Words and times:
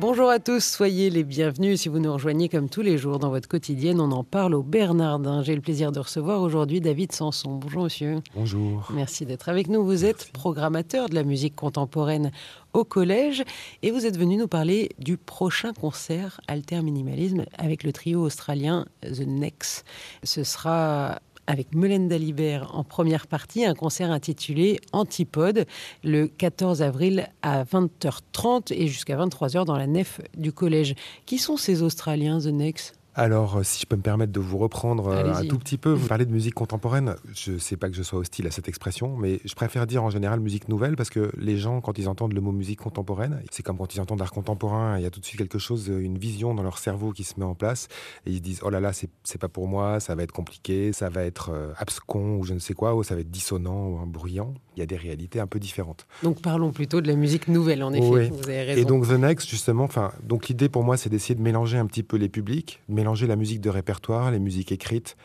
Bonjour 0.00 0.30
à 0.30 0.38
tous, 0.38 0.64
soyez 0.64 1.10
les 1.10 1.24
bienvenus. 1.24 1.82
Si 1.82 1.90
vous 1.90 1.98
nous 1.98 2.10
rejoignez 2.10 2.48
comme 2.48 2.70
tous 2.70 2.80
les 2.80 2.96
jours 2.96 3.18
dans 3.18 3.28
votre 3.28 3.46
quotidienne, 3.46 4.00
on 4.00 4.10
en 4.12 4.24
parle 4.24 4.54
au 4.54 4.62
Bernardin. 4.62 5.42
J'ai 5.42 5.54
le 5.54 5.60
plaisir 5.60 5.92
de 5.92 6.00
recevoir 6.00 6.40
aujourd'hui 6.40 6.80
David 6.80 7.12
Sanson. 7.12 7.50
Bonjour 7.56 7.82
monsieur. 7.82 8.22
Bonjour. 8.34 8.88
Merci 8.94 9.26
d'être 9.26 9.50
avec 9.50 9.68
nous. 9.68 9.84
Vous 9.84 10.06
êtes 10.06 10.32
programmateur 10.32 11.10
de 11.10 11.14
la 11.14 11.22
musique 11.22 11.54
contemporaine 11.54 12.30
au 12.72 12.82
collège 12.82 13.44
et 13.82 13.90
vous 13.90 14.06
êtes 14.06 14.16
venu 14.16 14.38
nous 14.38 14.48
parler 14.48 14.88
du 14.98 15.18
prochain 15.18 15.74
concert 15.74 16.40
Alter 16.48 16.80
Minimalisme 16.80 17.44
avec 17.58 17.84
le 17.84 17.92
trio 17.92 18.22
australien 18.22 18.86
The 19.02 19.26
Next. 19.26 19.84
Ce 20.22 20.44
sera 20.44 21.20
avec 21.50 21.74
Melenda 21.74 22.16
Libert 22.16 22.70
en 22.76 22.84
première 22.84 23.26
partie, 23.26 23.64
un 23.64 23.74
concert 23.74 24.12
intitulé 24.12 24.80
Antipode, 24.92 25.66
le 26.04 26.28
14 26.28 26.80
avril 26.80 27.28
à 27.42 27.64
20h30 27.64 28.72
et 28.72 28.86
jusqu'à 28.86 29.16
23h 29.16 29.64
dans 29.64 29.76
la 29.76 29.88
nef 29.88 30.20
du 30.36 30.52
collège. 30.52 30.94
Qui 31.26 31.38
sont 31.38 31.56
ces 31.56 31.82
Australiens, 31.82 32.38
The 32.38 32.46
Next? 32.46 32.99
Alors, 33.20 33.58
euh, 33.58 33.62
si 33.62 33.82
je 33.82 33.86
peux 33.86 33.96
me 33.96 34.02
permettre 34.02 34.32
de 34.32 34.40
vous 34.40 34.56
reprendre 34.56 35.08
euh, 35.08 35.34
un 35.34 35.44
tout 35.44 35.58
petit 35.58 35.76
peu, 35.76 35.92
vous 35.92 36.08
parlez 36.08 36.24
de 36.24 36.32
musique 36.32 36.54
contemporaine. 36.54 37.16
Je 37.34 37.52
ne 37.52 37.58
sais 37.58 37.76
pas 37.76 37.90
que 37.90 37.94
je 37.94 38.02
sois 38.02 38.18
hostile 38.18 38.46
à 38.46 38.50
cette 38.50 38.66
expression, 38.66 39.14
mais 39.14 39.40
je 39.44 39.54
préfère 39.54 39.86
dire 39.86 40.02
en 40.02 40.08
général 40.08 40.40
musique 40.40 40.70
nouvelle 40.70 40.96
parce 40.96 41.10
que 41.10 41.30
les 41.36 41.58
gens, 41.58 41.82
quand 41.82 41.98
ils 41.98 42.08
entendent 42.08 42.32
le 42.32 42.40
mot 42.40 42.50
musique 42.50 42.80
contemporaine, 42.80 43.42
c'est 43.50 43.62
comme 43.62 43.76
quand 43.76 43.94
ils 43.94 44.00
entendent 44.00 44.20
l'art 44.20 44.32
contemporain, 44.32 44.96
il 44.96 45.02
y 45.02 45.06
a 45.06 45.10
tout 45.10 45.20
de 45.20 45.26
suite 45.26 45.38
quelque 45.38 45.58
chose, 45.58 45.88
une 45.88 46.16
vision 46.16 46.54
dans 46.54 46.62
leur 46.62 46.78
cerveau 46.78 47.12
qui 47.12 47.24
se 47.24 47.38
met 47.38 47.44
en 47.44 47.54
place 47.54 47.88
et 48.24 48.30
ils 48.30 48.36
se 48.36 48.42
disent 48.42 48.60
Oh 48.64 48.70
là 48.70 48.80
là, 48.80 48.92
c'est 48.94 49.38
pas 49.38 49.48
pour 49.48 49.68
moi, 49.68 50.00
ça 50.00 50.14
va 50.14 50.22
être 50.22 50.32
compliqué, 50.32 50.94
ça 50.94 51.10
va 51.10 51.22
être 51.22 51.50
euh, 51.52 51.74
abscon 51.76 52.36
ou 52.36 52.44
je 52.44 52.54
ne 52.54 52.58
sais 52.58 52.72
quoi, 52.72 52.94
ou 52.94 53.02
ça 53.02 53.16
va 53.16 53.20
être 53.20 53.30
dissonant 53.30 53.88
ou 53.88 54.06
bruyant. 54.06 54.54
Il 54.76 54.80
y 54.80 54.82
a 54.82 54.86
des 54.86 54.96
réalités 54.96 55.40
un 55.40 55.46
peu 55.46 55.58
différentes. 55.58 56.06
Donc 56.22 56.40
parlons 56.40 56.72
plutôt 56.72 57.02
de 57.02 57.06
la 57.06 57.16
musique 57.16 57.48
nouvelle, 57.48 57.82
en 57.82 57.92
effet. 57.92 58.30
Vous 58.30 58.48
avez 58.48 58.62
raison. 58.62 58.80
Et 58.80 58.84
donc 58.86 59.06
The 59.06 59.18
Next, 59.18 59.50
justement, 59.50 59.90
donc 60.22 60.48
l'idée 60.48 60.70
pour 60.70 60.84
moi, 60.84 60.96
c'est 60.96 61.10
d'essayer 61.10 61.34
de 61.34 61.42
mélanger 61.42 61.76
un 61.76 61.84
petit 61.84 62.02
peu 62.02 62.16
les 62.16 62.30
publics, 62.30 62.80
mélanger 62.88 63.09
la 63.26 63.36
musique 63.36 63.60
de 63.60 63.70
répertoire, 63.70 64.30
les 64.30 64.38
musiques 64.38 64.72
écrites, 64.72 65.16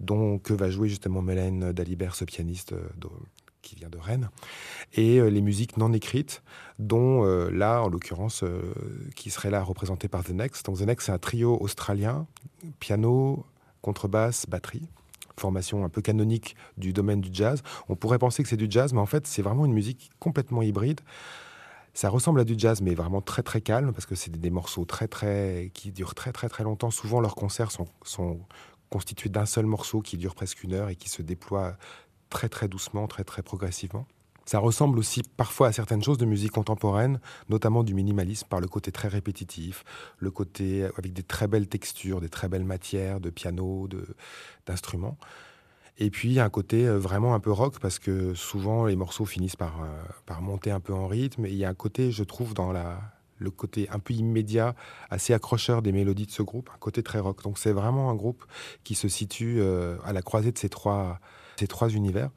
dont 0.00 0.38
que 0.38 0.52
va 0.52 0.70
jouer 0.70 0.88
justement 0.88 1.22
Mélène 1.22 1.72
Dalibert, 1.72 2.14
ce 2.14 2.24
pianiste 2.24 2.72
euh, 2.72 2.88
qui 3.62 3.76
vient 3.76 3.88
de 3.88 3.98
Rennes, 3.98 4.30
et 4.94 5.18
euh, 5.20 5.28
les 5.28 5.40
musiques 5.40 5.76
non 5.76 5.92
écrites, 5.92 6.42
dont 6.78 7.24
euh, 7.24 7.50
là, 7.50 7.82
en 7.82 7.88
l'occurrence, 7.88 8.44
qui 9.14 9.30
serait 9.30 9.50
là 9.50 9.62
représenté 9.62 10.08
par 10.08 10.24
The 10.24 10.30
Next. 10.30 10.66
Donc 10.66 10.78
The 10.78 10.82
Next, 10.82 11.06
c'est 11.06 11.12
un 11.12 11.18
trio 11.18 11.56
australien, 11.60 12.26
piano, 12.80 13.46
contrebasse, 13.82 14.46
batterie 14.48 14.88
formation 15.36 15.84
un 15.84 15.88
peu 15.88 16.00
canonique 16.00 16.54
du 16.78 16.92
domaine 16.92 17.20
du 17.20 17.28
jazz. 17.32 17.64
On 17.88 17.96
pourrait 17.96 18.20
penser 18.20 18.44
que 18.44 18.48
c'est 18.48 18.56
du 18.56 18.68
jazz, 18.70 18.92
mais 18.92 19.00
en 19.00 19.06
fait, 19.06 19.26
c'est 19.26 19.42
vraiment 19.42 19.66
une 19.66 19.72
musique 19.72 20.12
complètement 20.20 20.62
hybride. 20.62 21.00
Ça 21.94 22.08
ressemble 22.08 22.40
à 22.40 22.44
du 22.44 22.54
jazz, 22.58 22.82
mais 22.82 22.94
vraiment 22.94 23.20
très 23.20 23.44
très 23.44 23.60
calme, 23.60 23.92
parce 23.92 24.04
que 24.04 24.16
c'est 24.16 24.30
des, 24.30 24.50
morceaux 24.50 24.84
très 24.84 25.06
très 25.06 25.70
qui 25.74 25.92
durent 25.92 26.16
très 26.16 26.32
très 26.32 26.48
très 26.48 26.64
longtemps. 26.64 26.90
Souvent, 26.90 27.20
leurs 27.20 27.36
concerts 27.36 27.70
sont, 27.70 28.40
constitués 28.90 29.28
d'un 29.28 29.46
seul 29.46 29.66
morceau 29.66 30.02
qui 30.02 30.16
dure 30.16 30.34
presque 30.34 30.62
une 30.62 30.72
heure 30.72 30.88
et 30.88 30.96
qui 30.96 31.08
se 31.08 31.22
déploie 31.22 31.76
très 32.30 32.48
très 32.48 32.68
doucement, 32.68 33.06
très 33.06 33.24
très 33.24 33.42
progressivement. 33.42 34.06
Ça 34.44 34.58
ressemble 34.58 34.98
aussi 34.98 35.22
parfois 35.36 35.68
à 35.68 35.72
certaines 35.72 36.02
choses 36.02 36.18
de 36.18 36.26
musique 36.26 36.52
contemporaine, 36.52 37.18
notamment 37.48 37.82
du 37.82 37.94
minimalisme 37.94 38.46
par 38.48 38.60
le 38.60 38.68
côté 38.68 38.92
très 38.92 39.08
répétitif, 39.08 39.84
le 40.18 40.30
côté 40.30 40.84
avec 40.98 41.12
des 41.12 41.22
très 41.22 41.48
belles 41.48 41.68
textures, 41.68 42.20
des 42.20 42.28
très 42.28 42.48
belles 42.48 42.64
matières 42.64 43.20
de 43.20 43.30
piano, 43.30 43.88
d'instruments. 44.66 45.16
Et 45.98 46.10
puis, 46.10 46.30
il 46.30 46.34
y 46.34 46.40
a 46.40 46.44
un 46.44 46.50
côté 46.50 46.86
euh, 46.86 46.98
vraiment 46.98 47.34
un 47.34 47.40
peu 47.40 47.52
rock, 47.52 47.78
parce 47.78 48.00
que 48.00 48.34
souvent, 48.34 48.86
les 48.86 48.96
morceaux 48.96 49.26
finissent 49.26 49.56
par, 49.56 49.82
euh, 49.82 49.86
par 50.26 50.42
monter 50.42 50.72
un 50.72 50.80
peu 50.80 50.92
en 50.92 51.06
rythme. 51.06 51.46
Et 51.46 51.50
il 51.50 51.56
y 51.56 51.64
a 51.64 51.68
un 51.68 51.74
côté, 51.74 52.10
je 52.10 52.24
trouve, 52.24 52.52
dans 52.52 52.72
la, 52.72 53.00
le 53.38 53.50
côté 53.52 53.88
un 53.90 54.00
peu 54.00 54.12
immédiat, 54.12 54.74
assez 55.08 55.32
accrocheur 55.32 55.82
des 55.82 55.92
mélodies 55.92 56.26
de 56.26 56.32
ce 56.32 56.42
groupe, 56.42 56.68
un 56.74 56.78
côté 56.78 57.04
très 57.04 57.20
rock. 57.20 57.44
Donc, 57.44 57.58
c'est 57.58 57.72
vraiment 57.72 58.10
un 58.10 58.16
groupe 58.16 58.44
qui 58.82 58.96
se 58.96 59.08
situe 59.08 59.60
euh, 59.60 59.96
à 60.04 60.12
la 60.12 60.22
croisée 60.22 60.50
de 60.50 60.58
ces 60.58 60.68
trois, 60.68 61.20
ces 61.60 61.68
trois 61.68 61.88
univers. 61.90 62.30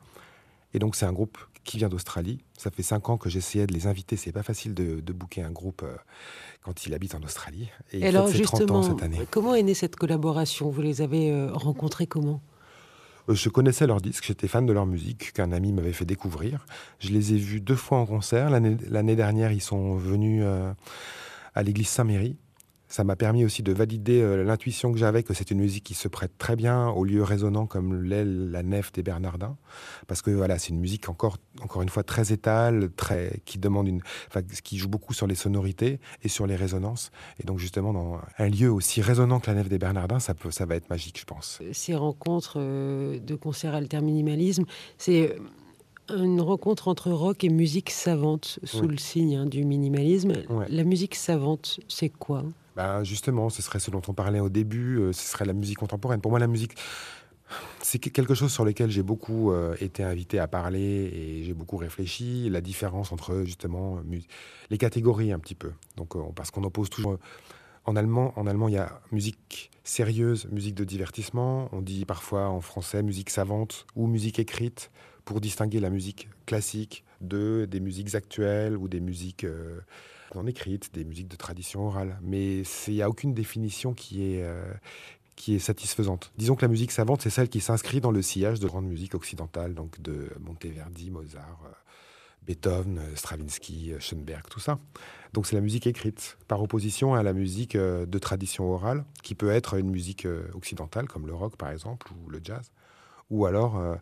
Et 0.75 0.79
donc, 0.79 0.95
c'est 0.95 1.05
un 1.07 1.13
groupe 1.13 1.39
qui 1.63 1.77
vient 1.77 1.89
d'Australie. 1.89 2.43
Ça 2.57 2.69
fait 2.69 2.83
cinq 2.83 3.09
ans 3.09 3.17
que 3.17 3.27
j'essayais 3.27 3.65
de 3.65 3.73
les 3.73 3.87
inviter. 3.87 4.17
C'est 4.17 4.31
pas 4.31 4.43
facile 4.43 4.75
de, 4.75 4.99
de 5.01 5.13
booker 5.13 5.41
un 5.41 5.51
groupe 5.51 5.83
quand 6.61 6.85
il 6.85 6.93
habite 6.93 7.15
en 7.15 7.23
Australie. 7.23 7.69
Et, 7.91 8.05
alors, 8.05 8.27
justement, 8.27 8.83
cette 8.83 9.01
année. 9.01 9.19
comment 9.31 9.55
est 9.55 9.63
née 9.63 9.73
cette 9.73 9.95
collaboration? 9.95 10.69
Vous 10.69 10.81
les 10.81 11.01
avez 11.01 11.47
rencontrés 11.49 12.05
comment? 12.05 12.41
Je 13.29 13.49
connaissais 13.49 13.87
leurs 13.87 14.01
disques, 14.01 14.25
j'étais 14.25 14.47
fan 14.47 14.65
de 14.65 14.73
leur 14.73 14.85
musique, 14.85 15.33
qu'un 15.33 15.51
ami 15.51 15.73
m'avait 15.73 15.93
fait 15.93 16.05
découvrir. 16.05 16.65
Je 16.99 17.09
les 17.09 17.33
ai 17.33 17.37
vus 17.37 17.59
deux 17.59 17.75
fois 17.75 17.99
en 17.99 18.05
concert. 18.05 18.49
L'année 18.49 19.15
dernière, 19.15 19.51
ils 19.51 19.61
sont 19.61 19.95
venus 19.95 20.43
euh, 20.45 20.71
à 21.53 21.63
l'église 21.63 21.89
Saint-Méry 21.89 22.37
ça 22.87 23.03
m'a 23.03 23.15
permis 23.15 23.43
aussi 23.43 23.63
de 23.63 23.73
valider 23.73 24.21
euh, 24.21 24.43
l'intuition 24.43 24.91
que 24.91 24.97
j'avais 24.97 25.23
que 25.23 25.33
c'est 25.33 25.51
une 25.51 25.59
musique 25.59 25.83
qui 25.83 25.93
se 25.93 26.07
prête 26.07 26.37
très 26.37 26.55
bien 26.55 26.87
aux 26.89 27.03
lieux 27.03 27.23
résonnants 27.23 27.65
comme 27.65 28.03
l'aile, 28.03 28.49
la 28.51 28.63
nef 28.63 28.91
des 28.91 29.03
Bernardins, 29.03 29.57
parce 30.07 30.21
que 30.21 30.31
voilà, 30.31 30.57
c'est 30.57 30.69
une 30.69 30.79
musique 30.79 31.09
encore, 31.09 31.37
encore 31.61 31.81
une 31.81 31.89
fois 31.89 32.03
très 32.03 32.31
étale, 32.31 32.89
très 32.95 33.41
qui 33.45 33.57
demande 33.57 33.87
une, 33.87 34.01
qui 34.63 34.77
joue 34.77 34.87
beaucoup 34.87 35.13
sur 35.13 35.27
les 35.27 35.35
sonorités 35.35 35.99
et 36.23 36.29
sur 36.29 36.47
les 36.47 36.55
résonances. 36.55 37.11
Et 37.41 37.43
donc 37.43 37.59
justement 37.59 37.93
dans 37.93 38.19
un 38.37 38.49
lieu 38.49 38.71
aussi 38.71 39.01
résonnant 39.01 39.39
que 39.39 39.47
la 39.47 39.55
nef 39.55 39.69
des 39.69 39.79
Bernardins, 39.79 40.19
ça 40.19 40.33
peut, 40.33 40.51
ça 40.51 40.65
va 40.65 40.75
être 40.75 40.89
magique, 40.89 41.19
je 41.19 41.25
pense. 41.25 41.59
Ces 41.73 41.95
rencontres 41.95 42.55
euh, 42.57 43.19
de 43.19 43.35
concerts 43.35 43.75
alter 43.75 44.01
minimalisme, 44.01 44.63
c'est 44.97 45.35
euh, 46.09 46.23
une 46.23 46.39
rencontre 46.39 46.87
entre 46.87 47.11
rock 47.11 47.43
et 47.43 47.49
musique 47.49 47.89
savante 47.89 48.59
sous 48.63 48.87
le 48.87 48.97
signe 48.97 49.35
hein, 49.35 49.45
du 49.45 49.65
minimalisme. 49.65 50.33
La 50.69 50.83
musique 50.85 51.15
savante, 51.15 51.81
c'est 51.89 52.09
quoi? 52.09 52.45
Bah, 52.77 53.03
justement, 53.03 53.49
ce 53.49 53.63
serait 53.63 53.79
ce 53.79 53.89
dont 53.89 54.03
on 54.07 54.13
parlait 54.13 54.39
au 54.39 54.49
début, 54.49 54.99
euh, 54.99 55.11
ce 55.11 55.27
serait 55.27 55.45
la 55.45 55.53
musique 55.53 55.79
contemporaine. 55.79 56.21
Pour 56.21 56.29
moi, 56.29 56.39
la 56.39 56.45
musique, 56.45 56.75
c'est 57.81 57.97
quelque 57.97 58.35
chose 58.35 58.53
sur 58.53 58.63
lequel 58.65 58.91
j'ai 58.91 59.01
beaucoup 59.01 59.51
euh, 59.51 59.75
été 59.81 60.03
invité 60.03 60.37
à 60.37 60.47
parler 60.47 61.09
et 61.11 61.43
j'ai 61.43 61.55
beaucoup 61.55 61.77
réfléchi. 61.77 62.51
La 62.51 62.61
différence 62.61 63.11
entre 63.11 63.41
justement 63.45 63.99
les 64.69 64.77
catégories 64.77 65.31
un 65.31 65.39
petit 65.39 65.55
peu. 65.55 65.71
Donc, 65.95 66.15
euh, 66.15 66.21
parce 66.35 66.51
qu'on 66.51 66.63
oppose 66.63 66.91
toujours. 66.91 67.17
En 67.85 67.95
allemand, 67.95 68.33
en 68.35 68.45
allemand, 68.45 68.67
il 68.67 68.75
y 68.75 68.77
a 68.77 69.01
musique 69.11 69.71
sérieuse, 69.83 70.47
musique 70.51 70.75
de 70.75 70.83
divertissement. 70.83 71.69
On 71.71 71.81
dit 71.81 72.05
parfois 72.05 72.49
en 72.49 72.61
français 72.61 73.01
musique 73.01 73.31
savante 73.31 73.87
ou 73.95 74.05
musique 74.05 74.37
écrite 74.37 74.91
pour 75.25 75.41
distinguer 75.41 75.79
la 75.79 75.89
musique 75.89 76.29
classique 76.45 77.05
de 77.21 77.65
des 77.65 77.79
musiques 77.79 78.13
actuelles 78.13 78.77
ou 78.77 78.87
des 78.87 78.99
musiques 78.99 79.47
non 80.35 80.45
écrites, 80.47 80.93
des 80.93 81.03
musiques 81.03 81.27
de 81.27 81.35
tradition 81.35 81.87
orale. 81.87 82.17
Mais 82.21 82.61
il 82.87 82.93
n'y 82.93 83.01
a 83.01 83.09
aucune 83.09 83.33
définition 83.33 83.93
qui 83.93 84.23
est, 84.23 84.43
euh, 84.43 84.73
qui 85.35 85.55
est 85.55 85.59
satisfaisante. 85.59 86.31
Disons 86.37 86.55
que 86.55 86.63
la 86.63 86.67
musique 86.67 86.91
savante, 86.91 87.21
c'est 87.21 87.29
celle 87.29 87.49
qui 87.49 87.59
s'inscrit 87.59 88.01
dans 88.01 88.11
le 88.11 88.21
sillage 88.21 88.59
de 88.59 88.67
grande 88.67 88.85
musique 88.85 89.15
occidentale, 89.15 89.73
donc 89.73 90.01
de 90.01 90.29
Monteverdi, 90.39 91.11
Mozart, 91.11 91.61
euh, 91.65 91.71
Beethoven, 92.45 92.99
euh, 92.99 93.15
Stravinsky, 93.15 93.93
Schoenberg, 93.99 94.45
tout 94.49 94.59
ça. 94.59 94.79
Donc 95.33 95.45
c'est 95.45 95.55
la 95.55 95.61
musique 95.61 95.87
écrite, 95.87 96.37
par 96.47 96.61
opposition 96.61 97.13
à 97.13 97.21
la 97.21 97.33
musique 97.33 97.75
de 97.75 98.19
tradition 98.19 98.71
orale, 98.71 99.03
qui 99.23 99.35
peut 99.35 99.51
être 99.51 99.75
une 99.75 99.89
musique 99.89 100.25
occidentale, 100.53 101.07
comme 101.07 101.27
le 101.27 101.33
rock 101.33 101.57
par 101.57 101.69
exemple, 101.69 102.07
ou 102.13 102.29
le 102.29 102.39
jazz 102.41 102.71
ou 103.29 103.45
alors 103.45 103.77
euh, 103.77 103.95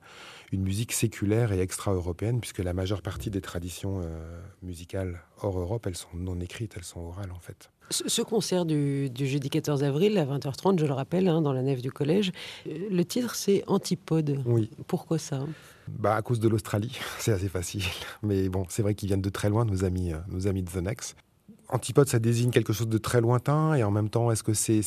une 0.52 0.62
musique 0.62 0.92
séculaire 0.92 1.52
et 1.52 1.60
extra-européenne, 1.60 2.40
puisque 2.40 2.60
la 2.60 2.74
majeure 2.74 3.02
partie 3.02 3.30
des 3.30 3.42
traditions 3.42 4.02
euh, 4.02 4.40
musicales 4.62 5.22
hors 5.42 5.60
Europe, 5.60 5.86
elles 5.88 5.96
sont 5.96 6.16
non 6.16 6.40
écrites, 6.40 6.74
elles 6.78 6.84
sont 6.84 7.02
orales 7.02 7.32
en 7.32 7.40
fait. 7.40 7.70
Ce 7.92 8.24
concert 8.24 8.66
du, 8.66 9.12
jeudi 9.16 9.50
14 9.50 9.84
avril 9.84 10.18
à 10.18 10.26
20h30, 10.26 10.80
je 10.80 10.86
le 10.86 10.94
rappelle, 10.94 11.28
hein, 11.28 11.42
dans 11.42 11.54
la 11.54 11.62
nef 11.62 11.82
du 11.82 11.92
collège, 11.92 12.32
euh, 12.68 12.88
le 12.90 13.06
titre 13.06 13.36
c'est 13.36 13.64
Antipode. 13.68 14.42
Oui. 14.46 14.70
Pourquoi 14.88 15.18
ça? 15.18 15.46
Bah, 15.88 16.16
à 16.16 16.22
cause 16.22 16.40
de 16.40 16.48
l'Australie, 16.48 16.98
c'est 17.20 17.32
assez 17.32 17.50
facile. 17.50 17.84
Mais 18.24 18.50
bon, 18.50 18.66
c'est 18.70 18.82
vrai 18.82 18.96
qu'ils 18.96 19.08
viennent 19.08 19.22
de 19.22 19.30
très 19.30 19.50
loin, 19.50 19.66
nos 19.66 19.84
amis, 19.84 20.14
nos 20.30 20.48
amis 20.48 20.64
de 20.64 20.70
The 20.70 20.78
Next. 20.78 21.16
Antipode, 21.70 22.08
ça 22.08 22.20
désigne 22.20 22.52
quelque 22.52 22.74
chose 22.74 22.88
de 22.88 22.98
très 22.98 23.22
lointain, 23.22 23.74
et 23.74 23.84
en 23.84 23.92
même 23.92 24.10
temps, 24.10 24.32
est-ce 24.32 24.44
que 24.44 24.54
c'est 24.54 24.82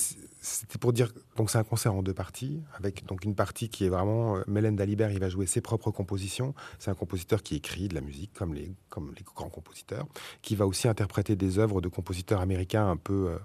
pour 0.78 0.92
dire 0.92 1.12
donc 1.36 1.50
c'est 1.50 1.58
un 1.58 1.64
concert 1.64 1.94
en 1.94 2.02
deux 2.02 2.14
parties 2.14 2.62
avec 2.74 3.04
donc 3.06 3.24
une 3.24 3.34
partie 3.34 3.68
qui 3.68 3.84
est 3.84 3.88
vraiment 3.88 4.36
euh, 4.36 4.42
Mélène 4.46 4.76
Dalibert 4.76 5.10
il 5.10 5.18
va 5.18 5.28
jouer 5.28 5.46
ses 5.46 5.60
propres 5.60 5.90
compositions. 5.90 6.54
C'est 6.78 6.90
un 6.90 6.94
compositeur 6.94 7.42
qui 7.42 7.56
écrit 7.56 7.88
de 7.88 7.94
la 7.94 8.00
musique 8.00 8.32
comme 8.34 8.54
les 8.54 8.72
comme 8.88 9.12
les 9.16 9.24
grands 9.24 9.48
compositeurs 9.48 10.06
qui 10.42 10.54
va 10.56 10.66
aussi 10.66 10.88
interpréter 10.88 11.36
des 11.36 11.58
œuvres 11.58 11.80
de 11.80 11.88
compositeurs 11.88 12.40
américains 12.40 12.88
un 12.88 12.96
peu 12.96 13.30
euh, 13.30 13.38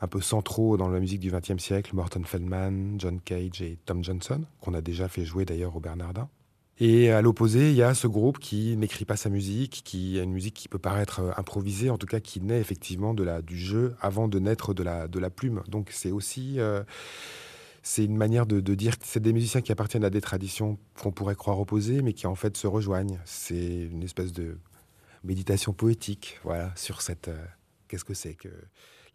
un 0.00 0.08
peu 0.08 0.20
centraux 0.20 0.76
dans 0.76 0.88
la 0.88 1.00
musique 1.00 1.20
du 1.20 1.30
XXe 1.30 1.62
siècle 1.62 1.94
Morton 1.94 2.24
Feldman 2.24 2.96
John 2.98 3.20
Cage 3.20 3.62
et 3.62 3.78
Tom 3.84 4.02
Johnson 4.02 4.44
qu'on 4.60 4.74
a 4.74 4.80
déjà 4.80 5.08
fait 5.08 5.24
jouer 5.24 5.44
d'ailleurs 5.44 5.76
au 5.76 5.80
Bernardin 5.80 6.28
Et 6.80 7.10
à 7.10 7.22
l'opposé, 7.22 7.70
il 7.70 7.76
y 7.76 7.82
a 7.82 7.94
ce 7.94 8.08
groupe 8.08 8.38
qui 8.38 8.76
n'écrit 8.76 9.04
pas 9.04 9.16
sa 9.16 9.30
musique, 9.30 9.82
qui 9.84 10.18
a 10.18 10.24
une 10.24 10.32
musique 10.32 10.54
qui 10.54 10.68
peut 10.68 10.78
paraître 10.78 11.20
euh, 11.20 11.30
improvisée, 11.36 11.88
en 11.88 11.98
tout 11.98 12.06
cas 12.06 12.20
qui 12.20 12.40
naît 12.40 12.60
effectivement 12.60 13.14
de 13.14 13.22
la, 13.22 13.42
du 13.42 13.56
jeu 13.56 13.94
avant 14.00 14.26
de 14.26 14.38
naître 14.40 14.74
de 14.74 14.82
la, 14.82 15.06
de 15.06 15.18
la 15.20 15.30
plume. 15.30 15.62
Donc 15.68 15.90
c'est 15.92 16.10
aussi 16.10 16.58
euh, 16.58 16.82
c'est 17.84 18.04
une 18.04 18.16
manière 18.16 18.46
de, 18.46 18.60
dire 18.74 18.98
que 18.98 19.04
c'est 19.06 19.20
des 19.20 19.34
musiciens 19.34 19.60
qui 19.60 19.70
appartiennent 19.70 20.04
à 20.04 20.10
des 20.10 20.22
traditions 20.22 20.78
qu'on 21.00 21.12
pourrait 21.12 21.36
croire 21.36 21.60
opposées, 21.60 22.00
mais 22.00 22.14
qui 22.14 22.26
en 22.26 22.34
fait 22.34 22.56
se 22.56 22.66
rejoignent. 22.66 23.20
C'est 23.26 23.82
une 23.82 24.02
espèce 24.02 24.32
de 24.32 24.58
méditation 25.22 25.74
poétique, 25.74 26.40
voilà, 26.44 26.72
sur 26.76 27.02
cette 27.02 27.28
euh, 27.28 27.44
qu'est-ce 27.86 28.04
que 28.04 28.14
c'est 28.14 28.34
que 28.34 28.48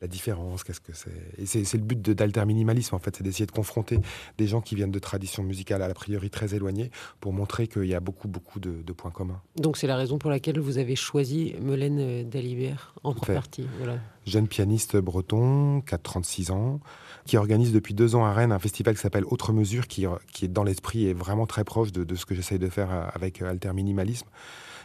la 0.02 0.08
différence, 0.08 0.64
qu'est-ce 0.64 0.80
que 0.80 0.94
c'est? 0.94 1.12
Et 1.38 1.46
c'est 1.46 1.78
le 1.78 1.84
but 1.84 2.02
d'Alter 2.02 2.46
Minimalisme, 2.46 2.96
en 2.96 3.00
fait, 3.00 3.18
c'est 3.18 3.24
d'essayer 3.24 3.46
de 3.46 3.52
confronter 3.52 4.00
des 4.38 4.48
gens 4.48 4.62
qui 4.62 4.76
viennent 4.76 4.92
de 4.92 5.00
traditions 5.00 5.44
musicales 5.44 5.82
à 5.82 5.88
la 5.88 5.94
priori 5.94 6.30
très 6.30 6.56
éloignées 6.56 6.90
pour 7.20 7.34
montrer 7.34 7.68
qu'il 7.68 7.86
y 7.86 7.94
a 7.94 8.00
beaucoup, 8.00 8.28
beaucoup 8.28 8.60
de, 8.60 8.92
points 8.94 9.12
communs. 9.12 9.42
Donc 9.56 9.78
c'est 9.78 9.88
la 9.88 9.96
raison 9.96 10.18
pour 10.18 10.30
laquelle 10.30 10.60
vous 10.60 10.78
avez 10.78 10.96
choisi 10.96 11.54
Melaine 11.62 12.28
Dalibert 12.30 12.94
en 13.04 13.14
partie. 13.14 13.68
Voilà. 13.78 14.00
Jeune 14.26 14.48
pianiste 14.48 14.98
breton, 14.98 15.82
qui 15.82 15.96
a 15.96 15.98
36 15.98 16.52
ans, 16.52 16.80
qui 17.26 17.38
organise 17.38 17.72
depuis 17.72 17.94
deux 17.94 18.16
ans 18.16 18.26
à 18.26 18.34
Rennes 18.34 18.52
un 18.52 18.60
festival 18.60 18.96
qui 18.96 19.02
s'appelle 19.02 19.26
Autre 19.26 19.54
Mesure, 19.54 19.88
qui, 19.88 20.06
qui 20.32 20.46
est 20.46 20.50
dans 20.50 20.64
l'esprit 20.64 21.06
et 21.06 21.14
vraiment 21.14 21.46
très 21.46 21.64
proche 21.64 21.92
de, 21.92 22.04
de 22.04 22.16
ce 22.16 22.26
que 22.26 22.36
j'essaye 22.36 22.60
de 22.60 22.70
faire 22.70 23.12
avec 23.14 23.42
Alter 23.42 23.74
Minimalisme 23.74 24.28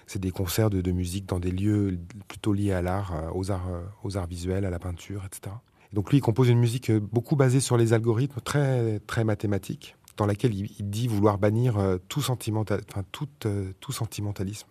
c'est 0.06 0.18
des 0.18 0.30
concerts 0.30 0.70
de, 0.70 0.92
musique 0.92 1.26
dans 1.26 1.40
des 1.40 1.50
lieux 1.50 1.98
plutôt 2.28 2.52
liés 2.52 2.72
à 2.72 2.82
l'art, 2.82 3.14
euh, 3.14 3.30
aux 3.32 3.50
arts, 3.50 3.68
euh, 3.68 3.82
aux 4.02 4.16
arts 4.16 4.26
visuels, 4.26 4.64
à 4.64 4.70
la 4.70 4.78
peinture, 4.78 5.24
etc. 5.24 5.54
donc 5.92 6.10
lui, 6.10 6.18
il 6.18 6.20
compose 6.20 6.48
une 6.48 6.58
musique 6.58 6.90
euh, 6.90 7.00
beaucoup 7.00 7.36
basée 7.36 7.60
sur 7.60 7.76
les 7.76 7.92
algorithmes, 7.92 8.40
très, 8.40 9.00
très 9.00 9.24
mathématiques, 9.24 9.96
dans 10.16 10.26
laquelle 10.26 10.54
il, 10.54 10.90
dit 10.90 11.08
vouloir 11.08 11.38
bannir 11.38 11.76
tout 12.08 12.20
sentimentalisme. 12.20 14.68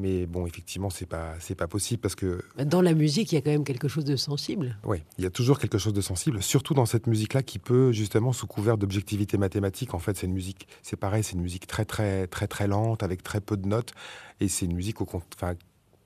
Mais 0.00 0.26
bon, 0.26 0.46
effectivement, 0.46 0.88
c'est 0.88 1.06
pas 1.06 1.34
c'est 1.40 1.54
pas 1.54 1.68
possible 1.68 2.00
parce 2.00 2.14
que 2.14 2.42
dans 2.64 2.80
la 2.80 2.94
musique, 2.94 3.32
il 3.32 3.34
y 3.34 3.38
a 3.38 3.42
quand 3.42 3.50
même 3.50 3.64
quelque 3.64 3.88
chose 3.88 4.04
de 4.04 4.16
sensible. 4.16 4.76
Oui, 4.84 5.02
il 5.18 5.24
y 5.24 5.26
a 5.26 5.30
toujours 5.30 5.58
quelque 5.58 5.78
chose 5.78 5.92
de 5.92 6.00
sensible, 6.00 6.42
surtout 6.42 6.72
dans 6.74 6.86
cette 6.86 7.06
musique-là 7.06 7.42
qui 7.42 7.58
peut 7.58 7.92
justement 7.92 8.32
sous 8.32 8.46
couvert 8.46 8.78
d'objectivité 8.78 9.36
mathématique. 9.36 9.92
En 9.92 9.98
fait, 9.98 10.16
c'est 10.16 10.26
une 10.26 10.32
musique, 10.32 10.66
c'est 10.82 10.96
pareil, 10.96 11.22
c'est 11.22 11.34
une 11.34 11.42
musique 11.42 11.66
très 11.66 11.84
très 11.84 12.26
très 12.26 12.46
très 12.46 12.66
lente 12.66 13.02
avec 13.02 13.22
très 13.22 13.40
peu 13.40 13.56
de 13.56 13.68
notes 13.68 13.92
et 14.40 14.48
c'est 14.48 14.64
une 14.64 14.74
musique 14.74 15.00
au 15.00 15.06
enfin 15.34 15.54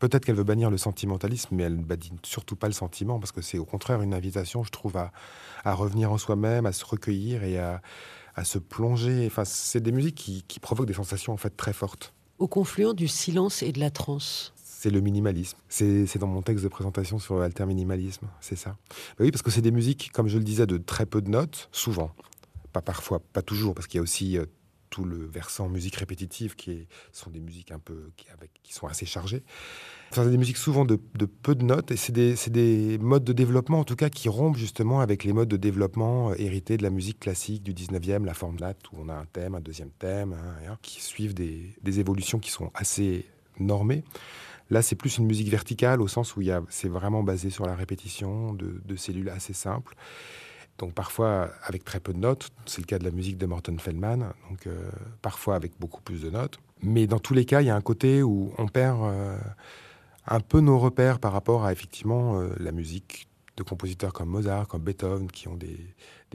Peut-être 0.00 0.24
qu'elle 0.26 0.34
veut 0.34 0.44
bannir 0.44 0.70
le 0.70 0.76
sentimentalisme, 0.76 1.54
mais 1.54 1.62
elle 1.62 1.78
ne 1.78 1.84
badine 1.84 2.18
surtout 2.24 2.56
pas 2.56 2.66
le 2.66 2.72
sentiment, 2.74 3.18
parce 3.18 3.32
que 3.32 3.40
c'est 3.40 3.58
au 3.58 3.64
contraire 3.64 4.02
une 4.02 4.12
invitation, 4.12 4.62
je 4.64 4.70
trouve, 4.70 4.96
à, 4.96 5.12
à 5.64 5.72
revenir 5.72 6.12
en 6.12 6.18
soi-même, 6.18 6.66
à 6.66 6.72
se 6.72 6.84
recueillir 6.84 7.44
et 7.44 7.58
à, 7.58 7.80
à 8.34 8.44
se 8.44 8.58
plonger. 8.58 9.24
Enfin, 9.26 9.44
c'est 9.44 9.80
des 9.80 9.92
musiques 9.92 10.16
qui, 10.16 10.42
qui 10.46 10.60
provoquent 10.60 10.88
des 10.88 10.94
sensations 10.94 11.32
en 11.32 11.36
fait 11.36 11.56
très 11.56 11.72
fortes 11.72 12.13
au 12.38 12.48
confluent 12.48 12.94
du 12.94 13.08
silence 13.08 13.62
et 13.62 13.72
de 13.72 13.80
la 13.80 13.90
transe 13.90 14.54
c'est 14.84 14.90
le 14.90 15.00
minimalisme. 15.00 15.56
C'est 15.70 16.18
dans 16.18 16.26
mon 16.26 16.42
texte 16.42 16.62
de 16.62 16.68
présentation 16.68 17.18
sur 17.18 17.38
l'alter 17.38 17.64
minimalisme, 17.64 18.26
c'est 18.42 18.54
ça. 18.54 18.76
Bah 19.16 19.20
oui, 19.24 19.30
parce 19.30 19.40
que 19.40 19.50
c'est 19.50 19.62
des 19.62 19.70
musiques, 19.70 20.10
comme 20.12 20.28
je 20.28 20.36
le 20.36 20.44
disais, 20.44 20.66
de 20.66 20.76
très 20.76 21.06
peu 21.06 21.22
de 21.22 21.30
notes, 21.30 21.70
souvent. 21.72 22.10
Pas 22.74 22.82
parfois, 22.82 23.20
pas 23.32 23.40
toujours, 23.40 23.74
parce 23.74 23.86
qu'il 23.86 23.96
y 23.96 24.00
a 24.00 24.02
aussi 24.02 24.36
euh, 24.36 24.44
tout 24.94 25.04
le 25.04 25.26
versant 25.26 25.68
musique 25.68 25.96
répétitive 25.96 26.54
qui 26.54 26.86
sont 27.10 27.28
des 27.28 27.40
musiques 27.40 27.72
un 27.72 27.80
peu 27.80 28.12
qui, 28.16 28.26
avec, 28.30 28.52
qui 28.62 28.72
sont 28.72 28.86
assez 28.86 29.06
chargées. 29.06 29.42
c'est 30.12 30.30
des 30.30 30.38
musiques 30.38 30.56
souvent 30.56 30.84
de, 30.84 30.94
peu 30.94 31.56
de 31.56 31.64
notes 31.64 31.90
et 31.90 31.96
c'est 31.96 32.12
des, 32.12 32.36
des, 32.46 32.96
modes 32.98 33.24
de 33.24 33.32
développement 33.32 33.80
en 33.80 33.84
tout 33.84 33.96
cas 33.96 34.08
qui 34.08 34.28
rompent 34.28 34.56
justement 34.56 35.00
avec 35.00 35.24
les 35.24 35.32
modes 35.32 35.48
de 35.48 35.56
développement 35.56 36.30
euh, 36.30 36.34
hérités 36.38 36.76
de 36.76 36.84
la 36.84 36.90
musique 36.90 37.18
classique 37.18 37.64
du 37.64 37.74
19e, 37.74 38.24
la 38.24 38.34
forme 38.34 38.56
latte 38.60 38.78
où 38.92 38.98
on 39.00 39.08
a 39.08 39.14
un 39.14 39.24
thème, 39.24 39.56
un 39.56 39.60
deuxième 39.60 39.90
thème, 39.90 40.32
hein, 40.32 40.78
qui 40.80 41.02
suivent 41.02 41.34
des, 41.34 41.74
des, 41.82 41.98
évolutions 41.98 42.38
qui 42.38 42.52
sont 42.52 42.70
assez 42.72 43.26
normées. 43.58 44.04
Là, 44.70 44.80
c'est 44.80 44.94
plus 44.94 45.18
une 45.18 45.26
musique 45.26 45.48
verticale 45.48 46.00
au 46.00 46.06
sens 46.06 46.36
où 46.36 46.42
c'est 46.68 46.88
vraiment 46.88 47.24
basé 47.24 47.50
sur 47.50 47.66
la 47.66 47.74
répétition 47.74 48.52
de, 48.52 48.80
de 48.84 48.94
cellules 48.94 49.28
assez 49.28 49.54
simples. 49.54 49.96
Donc 50.78 50.92
parfois 50.92 51.50
avec 51.62 51.84
très 51.84 52.00
peu 52.00 52.12
de 52.12 52.18
notes, 52.18 52.50
c'est 52.66 52.80
le 52.80 52.86
cas 52.86 52.98
de 52.98 53.04
la 53.04 53.10
musique 53.10 53.38
de 53.38 53.46
Morton 53.46 53.76
Feldman, 53.78 54.32
donc 54.50 54.66
euh, 54.66 54.90
parfois 55.22 55.54
avec 55.54 55.72
beaucoup 55.78 56.02
plus 56.02 56.22
de 56.22 56.30
notes. 56.30 56.58
Mais 56.82 57.06
dans 57.06 57.20
tous 57.20 57.34
les 57.34 57.44
cas, 57.44 57.60
il 57.60 57.66
y 57.66 57.70
a 57.70 57.76
un 57.76 57.80
côté 57.80 58.22
où 58.22 58.52
on 58.58 58.66
perd 58.66 58.98
euh, 59.02 59.38
un 60.26 60.40
peu 60.40 60.60
nos 60.60 60.78
repères 60.78 61.20
par 61.20 61.32
rapport 61.32 61.64
à 61.64 61.72
effectivement 61.72 62.40
euh, 62.40 62.48
la 62.58 62.72
musique 62.72 63.28
de 63.56 63.62
compositeurs 63.62 64.12
comme 64.12 64.30
Mozart, 64.30 64.66
comme 64.66 64.82
Beethoven, 64.82 65.30
qui 65.30 65.46
ont 65.46 65.54
des, 65.54 65.78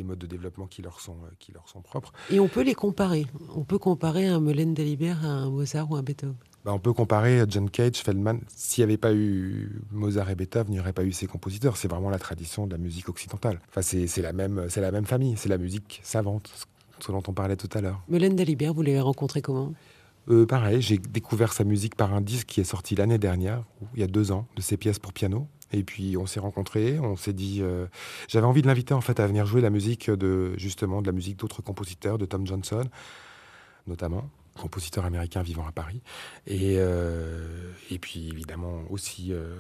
modes 0.02 0.20
de 0.20 0.28
développement 0.28 0.68
qui 0.68 0.82
leur, 0.82 1.02
sont, 1.02 1.18
qui 1.40 1.52
leur 1.52 1.68
sont 1.68 1.82
propres. 1.82 2.14
Et 2.30 2.40
on 2.40 2.48
peut 2.48 2.62
les 2.64 2.76
comparer. 2.76 3.28
On 3.54 3.66
peut 3.66 3.78
comparer 3.78 4.28
un 4.28 4.40
Molaine 4.40 4.74
Dalibert 4.74 5.26
à 5.26 5.28
un 5.28 5.50
Mozart 5.50 5.92
ou 5.92 5.98
un 5.98 6.02
Beethoven. 6.04 6.38
Bah, 6.66 6.74
on 6.74 6.80
peut 6.80 6.94
comparer 6.94 7.44
John 7.48 7.70
Cage, 7.70 7.98
Feldman. 7.98 8.42
S'il 8.48 8.82
n'y 8.82 8.92
avait 8.92 8.98
pas 8.98 9.14
eu 9.14 9.82
Mozart 9.92 10.30
et 10.30 10.36
Beethoven, 10.36 10.74
il 10.74 10.76
n'y 10.76 10.80
aurait 10.80 10.94
pas 10.94 11.04
eu 11.04 11.12
ces 11.12 11.28
compositeurs. 11.28 11.78
C'est 11.78 11.88
vraiment 11.88 12.10
la 12.10 12.20
tradition 12.20 12.68
de 12.68 12.72
la 12.72 12.78
musique 12.78 13.08
occidentale. 13.08 13.60
Enfin, 13.70 13.82
c'est 13.82 14.22
la, 14.22 14.34
même, 14.34 14.68
la 14.76 14.92
même 14.92 15.06
famille. 15.06 15.36
C'est 15.38 15.50
la 15.50 15.58
musique 15.58 16.02
savante, 16.04 16.52
ce 17.00 17.12
dont 17.12 17.24
on 17.28 17.34
parlait 17.34 17.56
tout 17.56 17.70
à 17.74 17.82
l'heure. 17.82 18.02
Mylène 18.10 18.36
Dalibert, 18.36 18.74
vous 18.74 18.82
l'avez 18.82 19.00
rencontré 19.00 19.42
comment? 19.42 19.74
Euh, 20.30 20.46
Pareil, 20.46 20.82
j'ai 20.82 20.98
découvert 20.98 21.54
sa 21.54 21.64
musique 21.64 21.96
par 21.96 22.14
un 22.14 22.22
disque 22.22 22.48
qui 22.48 22.60
est 22.60 22.66
sorti 22.66 22.96
l'année 22.96 23.18
dernière, 23.18 23.64
il 23.96 24.02
y 24.02 24.04
a 24.04 24.08
deux 24.08 24.32
ans, 24.32 24.46
de 24.56 24.62
ses 24.62 24.76
pièces 24.76 25.00
pour 25.00 25.14
piano. 25.14 25.48
Et 25.72 25.84
puis 25.84 26.18
on 26.18 26.26
s'est 26.26 26.40
rencontrés, 26.40 27.00
on 27.00 27.16
s'est 27.16 27.34
dit, 27.34 27.60
euh, 27.62 27.86
j'avais 28.28 28.48
envie 28.48 28.64
de 28.64 28.68
l'inviter 28.68 28.96
en 28.96 29.02
fait 29.02 29.20
à 29.20 29.28
venir 29.28 29.46
jouer 29.46 29.62
la 29.62 29.70
musique 29.70 30.10
de 30.10 30.58
justement 30.58 31.02
de 31.02 31.08
la 31.08 31.14
musique 31.14 31.38
d'autres 31.38 31.62
compositeurs, 31.62 32.18
de 32.18 32.26
Tom 32.26 32.46
Johnson 32.46 32.84
notamment 33.88 34.30
compositeur 34.60 35.06
américain 35.06 35.42
vivant 35.42 35.66
à 35.68 35.72
Paris. 35.72 36.02
Et, 36.46 36.76
euh, 36.78 37.72
et 37.90 37.98
puis 37.98 38.30
évidemment 38.30 38.84
aussi, 38.90 39.32
euh, 39.32 39.56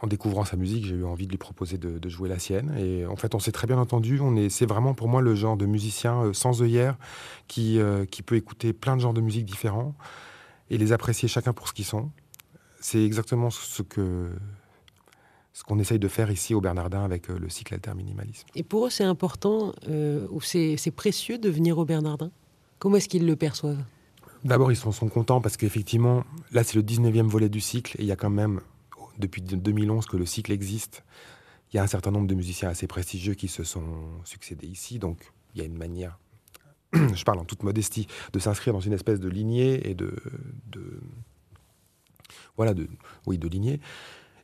en 0.00 0.06
découvrant 0.06 0.44
sa 0.44 0.56
musique, 0.56 0.86
j'ai 0.86 0.94
eu 0.94 1.04
envie 1.04 1.26
de 1.26 1.32
lui 1.32 1.38
proposer 1.38 1.78
de, 1.78 2.08
jouer 2.08 2.28
la 2.28 2.38
sienne. 2.38 2.74
Et 2.78 3.06
en 3.06 3.16
fait, 3.16 3.34
on 3.34 3.38
s'est 3.38 3.52
très 3.52 3.66
bien 3.66 3.78
entendu. 3.78 4.20
C'est 4.48 4.66
vraiment 4.66 4.94
pour 4.94 5.08
moi 5.08 5.20
le 5.20 5.34
genre 5.34 5.56
de 5.56 5.66
musicien 5.66 6.22
euh, 6.22 6.32
sans 6.32 6.62
œillère 6.62 6.96
qui, 7.48 7.78
qui 8.10 8.22
peut 8.22 8.36
écouter 8.36 8.72
plein 8.72 8.96
de 8.96 9.00
genres 9.02 9.14
de 9.14 9.20
musique 9.20 9.44
différents 9.44 9.94
et 10.70 10.78
les 10.78 10.92
apprécier 10.92 11.28
chacun 11.28 11.52
pour 11.52 11.68
ce 11.68 11.72
qu'ils 11.72 11.84
sont. 11.84 12.10
C'est 12.80 13.04
exactement 13.04 13.50
ce 13.50 13.82
que 13.82 14.30
ce 15.54 15.64
qu'on 15.64 15.78
essaye 15.78 15.98
de 15.98 16.08
faire 16.08 16.30
ici 16.30 16.54
au 16.54 16.62
Bernardin 16.62 17.04
avec 17.04 17.28
le 17.28 17.46
cycle 17.50 17.74
Alter 17.74 17.92
Minimalisme. 17.94 18.46
Et 18.54 18.62
pour 18.62 18.86
eux, 18.86 18.90
c'est 18.90 19.04
important 19.04 19.74
ou 19.86 20.40
c'est 20.40 20.94
précieux 20.96 21.36
de 21.36 21.50
venir 21.50 21.76
au 21.76 21.84
Bernardin? 21.84 22.30
Comment 22.82 22.96
est-ce 22.96 23.08
qu'ils 23.08 23.26
le 23.26 23.36
perçoivent? 23.36 23.84
D'abord, 24.42 24.72
ils 24.72 24.76
sont, 24.76 24.90
sont, 24.90 25.08
contents 25.08 25.40
parce 25.40 25.56
qu'effectivement, 25.56 26.24
là, 26.50 26.64
c'est 26.64 26.74
le 26.74 26.82
19e 26.82 27.28
volet 27.28 27.48
du 27.48 27.60
cycle 27.60 27.94
et 27.96 28.02
il 28.02 28.08
y 28.08 28.10
a 28.10 28.16
quand 28.16 28.28
même, 28.28 28.60
depuis 29.18 29.40
2011 29.40 30.06
que 30.06 30.16
le 30.16 30.26
cycle 30.26 30.50
existe, 30.50 31.04
il 31.72 31.76
y 31.76 31.78
a 31.78 31.84
un 31.84 31.86
certain 31.86 32.10
nombre 32.10 32.26
de 32.26 32.34
musiciens 32.34 32.70
assez 32.70 32.88
prestigieux 32.88 33.34
qui 33.34 33.46
se 33.46 33.62
sont 33.62 33.86
succédés 34.24 34.66
ici. 34.66 34.98
Donc, 34.98 35.30
il 35.54 35.60
y 35.60 35.62
a 35.62 35.64
une 35.64 35.78
manière, 35.78 36.18
je 36.92 37.22
parle 37.22 37.38
en 37.38 37.44
toute 37.44 37.62
modestie, 37.62 38.08
de 38.32 38.40
s'inscrire 38.40 38.74
dans 38.74 38.80
une 38.80 38.94
espèce 38.94 39.20
de 39.20 39.28
lignée 39.28 39.88
et 39.88 39.94
de. 39.94 40.16
de 40.66 41.00
voilà, 42.56 42.74
de, 42.74 42.88
oui, 43.26 43.38
de 43.38 43.46
lignée. 43.46 43.78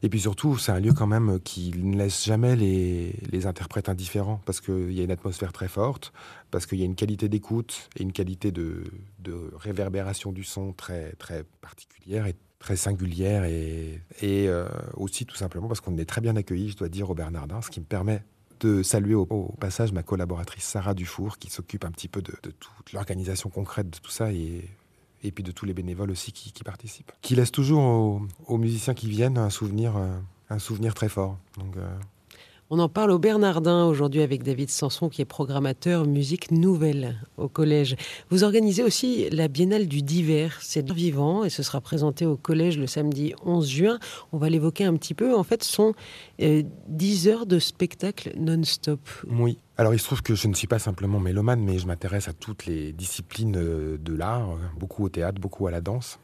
Et 0.03 0.09
puis 0.09 0.21
surtout, 0.21 0.57
c'est 0.59 0.73
un 0.73 0.81
lieu 0.81 0.93
quand 0.93 1.07
même 1.07 1.41
qui 1.41 1.73
ne 1.77 1.97
laisse 1.97 2.25
jamais 2.25 2.55
les, 2.55 3.15
les 3.31 3.47
interprètes 3.47 3.89
indifférents, 3.89 4.41
parce 4.45 4.61
qu'il 4.61 4.93
y 4.93 5.01
a 5.01 5.05
une 5.05 5.11
atmosphère 5.11 5.53
très 5.53 5.69
forte, 5.69 6.13
parce 6.51 6.67
qu'il 6.67 6.79
y 6.79 6.83
a 6.83 6.85
une 6.85 6.95
qualité 6.95 7.29
d'écoute 7.29 7.89
et 7.97 8.03
une 8.03 8.13
qualité 8.13 8.53
de, 8.53 8.85
de, 9.19 9.51
réverbération 9.57 10.33
du 10.33 10.45
son 10.45 10.73
très, 10.73 11.13
très 11.13 11.45
particulière 11.61 12.27
et 12.27 12.37
très 12.61 12.77
singulière, 12.77 13.45
et, 13.45 14.01
et 14.21 14.49
euh, 14.49 14.69
aussi 14.95 15.27
tout 15.27 15.37
simplement 15.37 15.69
parce 15.69 15.81
qu'on 15.81 15.97
est 15.99 16.09
très 16.09 16.21
bien 16.21 16.37
accueillis, 16.37 16.71
je 16.71 16.77
dois 16.77 16.89
dire, 16.89 17.11
au 17.11 17.15
Bernardin, 17.15 17.61
ce 17.61 17.71
qui 17.71 17.81
me 17.81 17.85
permet 17.85 18.23
de 18.61 18.83
saluer 18.83 19.15
au, 19.15 19.27
passage 19.61 19.93
ma 19.93 20.03
collaboratrice 20.03 20.65
Sarah 20.65 20.95
Dufour, 20.95 21.39
qui 21.39 21.51
s'occupe 21.51 21.85
un 21.85 21.91
petit 21.91 22.09
peu 22.09 22.23
de, 22.23 22.33
de 22.43 22.51
toute 22.51 22.93
l'organisation 22.93 23.51
concrète 23.51 23.91
de 23.91 23.99
tout 23.99 24.11
ça, 24.11 24.33
et 24.33 24.69
et 25.23 25.33
puis 25.33 25.45
de 25.45 25.53
tous 25.53 25.67
les 25.67 25.75
bénévoles 25.75 26.11
aussi 26.11 26.33
qui, 26.33 26.53
participent. 26.65 27.13
Qui 27.23 27.35
laissent 27.35 27.53
toujours 27.53 28.21
aux, 28.47 28.59
musiciens 28.59 28.95
qui 28.95 29.09
viennent 29.09 29.39
un 29.39 29.51
souvenir, 29.51 29.97
euh, 29.97 30.91
très 30.95 31.09
fort. 31.09 31.39
Euh, 31.77 31.99
On 32.71 32.81
en 32.81 32.91
parle 32.91 33.13
au 33.13 33.19
Bernardin 33.19 33.87
aujourd'hui 33.87 34.21
avec 34.21 34.43
David 34.43 34.69
Sanson 34.69 35.09
qui 35.09 35.23
est 35.23 35.25
programmateur 35.25 36.05
musique 36.05 36.51
nouvelle 36.51 37.17
au 37.39 37.49
collège. 37.49 37.97
Vous 38.29 38.45
organisez 38.45 38.83
aussi 38.83 39.31
la 39.31 39.49
Biennale 39.49 39.89
du 39.89 40.03
divers, 40.03 40.59
c'est 40.61 40.87
vivant 40.91 41.45
et 41.45 41.49
ce 41.49 41.63
sera 41.63 41.81
présenté 41.81 42.27
au 42.27 42.37
collège 42.37 42.77
le 42.77 42.87
samedi 42.87 43.33
11 43.43 43.67
juin. 43.67 43.99
On 44.33 44.37
va 44.37 44.51
l'évoquer 44.51 44.85
un 44.85 44.95
petit 44.97 45.15
peu. 45.15 45.35
En 45.35 45.45
fait, 45.45 45.65
ce 45.65 45.73
sont 45.73 45.95
10 46.39 47.29
euh, 47.29 47.31
heures 47.31 47.47
de 47.47 47.59
spectacle 47.59 48.33
non-stop. 48.37 49.01
Oui, 49.31 49.57
alors 49.79 49.95
il 49.95 49.99
se 49.99 50.05
trouve 50.05 50.21
que 50.21 50.35
je 50.35 50.47
ne 50.47 50.55
suis 50.55 50.67
pas 50.67 50.79
simplement 50.79 51.21
mélomane, 51.21 51.63
mais 51.63 51.79
je 51.79 51.87
m'intéresse 51.87 52.29
à 52.29 52.35
toutes 52.35 52.67
les 52.67 52.93
disciplines 52.93 53.57
euh, 53.57 53.97
de 53.97 54.13
l'art, 54.13 54.59
beaucoup 54.79 55.05
au 55.05 55.09
théâtre, 55.09 55.41
beaucoup 55.41 55.67
à 55.69 55.71
la 55.71 55.81
danse. 55.81 56.19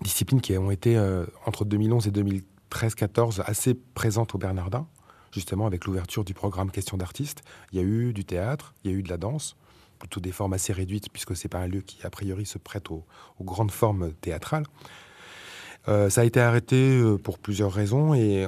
Disciplines 0.00 0.40
qui 0.40 0.56
ont 0.56 0.70
été 0.70 0.96
euh, 0.96 1.26
entre 1.44 1.66
2011 1.66 2.06
et 2.06 2.10
2013-14 2.12 3.42
assez 3.44 3.74
présentes 3.74 4.34
au 4.34 4.38
Bernardin, 4.38 4.86
justement 5.32 5.66
avec 5.66 5.84
l'ouverture 5.84 6.24
du 6.24 6.34
programme 6.34 6.70
Question 6.70 6.96
d'artistes. 6.96 7.42
Il 7.72 7.78
y 7.78 7.82
a 7.82 7.84
eu 7.84 8.12
du 8.12 8.24
théâtre, 8.24 8.74
il 8.84 8.90
y 8.90 8.94
a 8.94 8.96
eu 8.96 9.02
de 9.02 9.08
la 9.08 9.16
danse, 9.16 9.56
plutôt 9.98 10.20
des 10.20 10.32
formes 10.32 10.52
assez 10.52 10.72
réduites, 10.72 11.10
puisque 11.10 11.36
c'est 11.36 11.48
pas 11.48 11.58
un 11.58 11.66
lieu 11.66 11.80
qui, 11.80 12.04
a 12.04 12.10
priori, 12.10 12.46
se 12.46 12.58
prête 12.58 12.90
aux, 12.90 13.04
grandes 13.40 13.70
formes 13.70 14.12
théâtrales. 14.20 14.64
Euh, 15.88 16.10
ça 16.10 16.22
a 16.22 16.24
été 16.24 16.40
arrêté 16.40 16.98
euh, 16.98 17.16
pour 17.16 17.38
plusieurs 17.38 17.72
raisons 17.72 18.12
et 18.12 18.44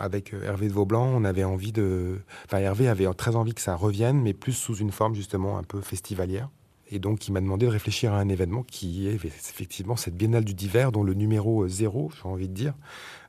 avec 0.00 0.32
Hervé 0.32 0.66
de 0.66 0.72
Vaublanc, 0.72 1.06
on 1.06 1.22
avait 1.24 1.44
envie 1.44 1.70
de. 1.70 2.20
Enfin, 2.46 2.58
Hervé 2.58 2.88
avait 2.88 3.06
très 3.14 3.36
envie 3.36 3.54
que 3.54 3.60
ça 3.60 3.76
revienne, 3.76 4.20
mais 4.20 4.32
plus 4.32 4.52
sous 4.52 4.74
une 4.74 4.90
forme 4.90 5.14
justement 5.14 5.56
un 5.56 5.62
peu 5.62 5.80
festivalière. 5.80 6.48
Et 6.90 6.98
donc, 6.98 7.28
il 7.28 7.32
m'a 7.32 7.40
demandé 7.40 7.66
de 7.66 7.70
réfléchir 7.70 8.12
à 8.12 8.18
un 8.18 8.28
événement 8.28 8.62
qui 8.62 9.08
est 9.08 9.14
effectivement 9.14 9.96
cette 9.96 10.16
Biennale 10.16 10.44
du 10.44 10.54
Divers, 10.54 10.92
dont 10.92 11.02
le 11.02 11.14
numéro 11.14 11.66
zéro, 11.66 12.10
j'ai 12.14 12.28
envie 12.28 12.48
de 12.48 12.52
dire, 12.52 12.74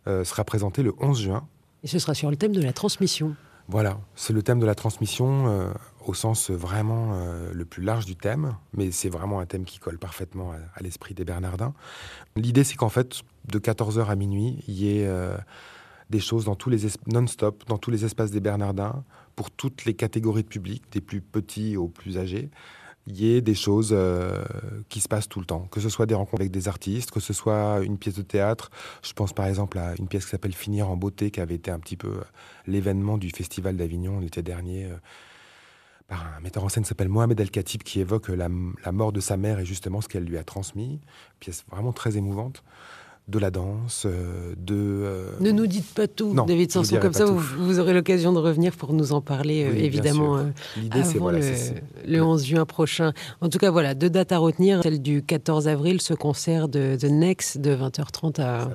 sera 0.06 0.44
présenté 0.44 0.84
le 0.84 0.94
11 1.00 1.22
juin. 1.22 1.48
Et 1.86 1.88
ce 1.88 2.00
sera 2.00 2.16
sur 2.16 2.32
le 2.32 2.36
thème 2.36 2.52
de 2.52 2.64
la 2.64 2.74
transmission. 2.74 3.36
Voilà, 3.68 4.00
c'est 4.16 4.34
le 4.34 4.42
thème 4.42 4.60
de 4.60 4.66
la 4.66 4.74
transmission 4.74 5.48
euh, 5.48 5.72
au 6.04 6.16
sens 6.16 6.50
vraiment 6.50 7.12
euh, 7.14 7.54
le 7.54 7.64
plus 7.64 7.84
large 7.84 8.08
du 8.08 8.16
thème, 8.16 8.56
mais 8.74 8.90
c'est 8.90 9.10
vraiment 9.10 9.40
un 9.40 9.46
thème 9.46 9.66
qui 9.66 9.78
colle 9.78 10.00
parfaitement 10.00 10.52
à, 10.52 10.82
l'esprit 10.82 11.14
des 11.14 11.26
Bernardins. 11.26 11.76
L'idée, 12.36 12.64
c'est 12.64 12.74
qu'en 12.74 12.90
fait, 12.90 13.22
de 13.52 13.60
14h 13.60 14.08
à 14.08 14.16
minuit, 14.16 14.64
il 14.68 14.74
y 14.74 14.98
ait 14.98 15.06
euh, 15.06 15.38
des 16.10 16.20
choses 16.20 16.46
dans 16.46 16.56
tous 16.56 16.72
les 16.72 16.88
non-stop, 17.06 17.64
dans 17.68 17.78
tous 17.78 17.92
les 17.92 18.04
espaces 18.04 18.32
des 18.32 18.40
Bernardins, 18.40 19.04
pour 19.36 19.52
toutes 19.52 19.86
les 19.86 19.94
catégories 19.94 20.42
de 20.42 20.48
public, 20.48 20.86
des 20.92 21.02
plus 21.02 21.22
petits 21.22 21.78
aux 21.78 21.88
plus 21.88 22.18
âgés 22.18 22.50
il 23.08 23.22
y 23.22 23.36
ait 23.36 23.42
des 23.42 23.54
choses 23.54 23.92
euh, 23.92 24.44
qui 24.90 25.00
se 25.00 25.08
passent 25.08 25.30
tout 25.30 25.40
le 25.40 25.46
temps, 25.46 25.68
que 25.72 25.80
ce 25.80 25.90
soit 25.90 26.06
des 26.06 26.16
rencontres 26.16 26.42
avec 26.42 26.52
des 26.52 26.68
artistes, 26.68 27.12
que 27.12 27.20
ce 27.20 27.34
soit 27.34 27.82
une 27.84 27.98
pièce 27.98 28.16
de 28.16 28.24
théâtre. 28.24 28.72
Je 29.04 29.14
pense 29.14 29.32
par 29.34 29.46
exemple 29.46 29.78
à 29.78 29.94
une 30.00 30.08
pièce 30.08 30.26
qui 30.26 30.32
s'appelle 30.32 30.54
Finir 30.54 30.90
en 30.90 30.98
beauté, 30.98 31.30
qui 31.30 31.40
avait 31.40 31.56
été 31.56 31.70
un 31.70 31.80
petit 31.80 31.98
peu 31.98 32.08
euh, 32.08 32.24
l'événement 32.66 33.18
du 33.18 33.30
Festival 33.30 33.78
d'Avignon 33.78 34.20
l'été 34.20 34.42
dernier, 34.42 34.86
euh, 34.86 34.96
par 36.08 36.26
un 36.38 36.40
metteur 36.42 36.64
en 36.64 36.70
scène 36.70 36.84
qui 36.84 36.90
s'appelle 36.90 37.10
Mohamed 37.10 37.40
El 37.40 37.52
Khatib, 37.52 37.84
qui 37.84 38.00
évoque 38.00 38.30
la, 38.30 38.48
la, 38.84 38.92
mort 38.92 39.12
de 39.12 39.20
sa 39.20 39.38
mère 39.38 39.60
et 39.60 39.66
justement 39.66 40.02
ce 40.02 40.08
qu'elle 40.08 40.26
lui 40.26 40.38
a 40.38 40.44
transmis. 40.44 41.00
Pièce 41.40 41.64
vraiment 41.70 41.94
très 41.94 42.18
émouvante 42.18 42.64
de 43.28 43.40
la 43.40 43.50
danse, 43.50 44.06
euh, 44.06 44.54
de... 44.56 44.76
Euh, 44.76 45.32
ne 45.40 45.50
nous 45.50 45.66
dites 45.66 45.92
pas 45.96 46.08
tout, 46.08 46.36
David 46.46 46.72
Sanson, 46.72 46.98
comme 47.02 47.14
ça 47.14 47.26
vous, 47.26 47.80
aurez 47.80 47.94
l'occasion 47.94 48.32
de 48.32 48.38
revenir 48.38 48.74
pour 48.74 48.94
nous 48.94 49.14
en 49.14 49.22
parler, 49.22 49.64
euh, 49.64 49.74
évidemment, 49.76 50.38
L'idée, 50.78 51.04
c'est, 51.04 51.18
le, 51.18 52.18
le 52.18 52.24
11 52.24 52.46
juin 52.46 52.66
prochain. 52.66 53.14
En 53.42 53.50
tout 53.50 53.58
cas, 53.58 53.72
voilà, 53.72 53.96
deux 53.96 54.12
dates 54.12 54.32
à 54.32 54.38
retenir. 54.38 54.84
Celle 54.84 55.02
du 55.02 55.24
14 55.24 55.68
avril, 55.68 56.02
ce 56.02 56.14
concert 56.14 56.68
de 56.68 56.96
The 57.00 57.06
Next 57.06 57.58
de 57.58 57.76
20h30 57.76 58.42
à, 58.42 58.70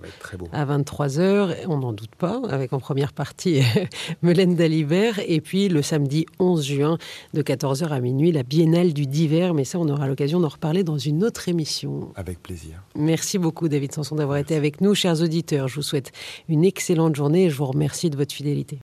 à 0.53 0.67
23h, 0.67 1.55
on 1.69 1.79
n'en 1.79 1.93
doute 1.93 2.17
pas, 2.17 2.43
avec 2.51 2.73
en 2.73 2.81
première 2.81 3.13
partie 3.13 3.63
Melaine 4.23 4.57
Dalibert, 4.57 5.21
et 5.29 5.41
puis 5.41 5.69
le 5.69 5.81
samedi 5.81 6.27
11 6.41 6.65
juin 6.65 6.99
de 7.35 7.43
14h 7.43 7.87
à 7.87 8.01
minuit, 8.01 8.33
la 8.33 8.43
Biennale 8.43 8.95
du 8.95 9.07
Divers, 9.07 9.55
mais 9.55 9.65
ça, 9.65 9.79
on 9.79 9.89
aura 9.89 10.09
l'occasion 10.09 10.41
d'en 10.41 10.49
reparler 10.49 10.83
dans 10.83 10.99
une 10.99 11.23
autre 11.23 11.49
émission. 11.49 12.09
Avec 12.17 12.43
plaisir. 12.43 12.83
Merci 12.97 13.39
beaucoup, 13.39 13.69
David 13.69 13.93
Sanson, 13.93 14.17
d'avoir 14.17 14.40
été 14.41 14.55
avec 14.55 14.81
nous, 14.81 14.95
chers 14.95 15.21
auditeurs. 15.23 15.69
Je 15.69 15.77
vous 15.77 15.83
souhaite 15.83 16.13
une 16.49 16.65
excellente 16.65 17.17
journée 17.17 17.45
et 17.45 17.51
je 17.51 17.57
vous 17.57 17.67
remercie 17.67 18.11
de 18.11 18.17
votre 18.17 18.35
fidélité. 18.35 18.79